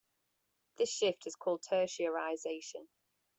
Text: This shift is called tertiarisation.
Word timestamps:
This 0.77 0.89
shift 0.91 1.27
is 1.27 1.35
called 1.35 1.61
tertiarisation. 1.61 2.87